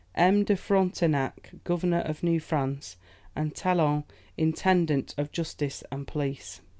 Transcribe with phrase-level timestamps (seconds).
[0.15, 0.43] M.
[0.45, 2.97] de Frontenac, Governor of New France,
[3.35, 4.03] and Talon,
[4.35, 6.59] intendant of justice and police.